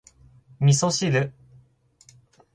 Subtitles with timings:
[0.59, 1.31] 味噌汁